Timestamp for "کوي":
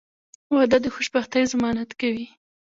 2.01-2.27